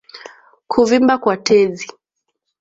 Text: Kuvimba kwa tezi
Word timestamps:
Kuvimba 0.71 1.13
kwa 1.21 1.35
tezi 1.45 1.87